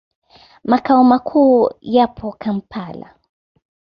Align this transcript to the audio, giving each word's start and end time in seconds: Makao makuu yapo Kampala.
Makao 0.63 1.03
makuu 1.03 1.69
yapo 1.81 2.31
Kampala. 2.31 3.15